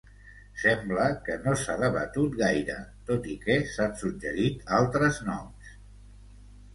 Sembla 0.59 1.03
que 1.25 1.33
no 1.41 1.51
s"ha 1.57 1.75
debatut 1.81 2.37
gaire, 2.39 2.77
tot 3.09 3.27
i 3.33 3.35
que 3.43 3.57
s"han 3.65 3.93
suggerit 3.99 4.65
altres 4.79 5.21
noms. 5.29 5.69